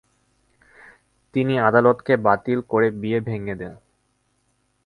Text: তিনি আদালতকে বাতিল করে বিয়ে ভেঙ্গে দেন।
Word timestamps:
তিনি 1.33 1.53
আদালতকে 1.59 2.13
বাতিল 2.17 2.59
করে 2.69 2.87
বিয়ে 2.91 3.19
ভেঙ্গে 3.19 3.55
দেন। 3.55 3.73